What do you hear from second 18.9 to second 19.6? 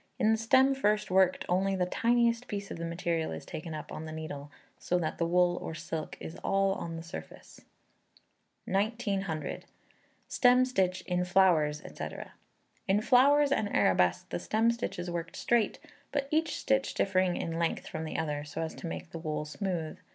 the wool